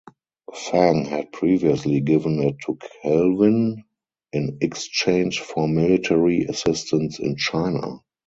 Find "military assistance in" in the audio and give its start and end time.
5.67-7.35